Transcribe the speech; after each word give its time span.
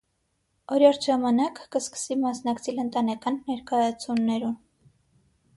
Օրիորդ 0.75 1.03
ժամանակ 1.09 1.61
կը 1.75 1.81
սկսի 1.87 2.17
մասնակցիլ 2.23 2.81
ընտանեկան 2.85 3.39
ներակայացումներու։ 3.51 4.53